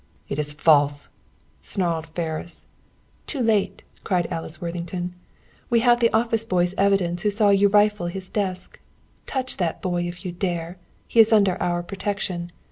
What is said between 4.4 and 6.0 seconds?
Worthington. "We have